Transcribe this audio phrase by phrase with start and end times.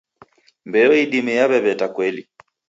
[0.67, 2.21] Mbeo idime yaw'ew'eta kweli